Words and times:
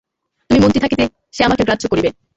তুমি 0.49 0.59
মন্ত্রী 0.59 0.79
থাকিতে 0.81 1.03
সে 1.33 1.41
আমাকে 1.47 1.63
গ্রাহ্য 1.63 1.85
করিবে! 1.91 2.09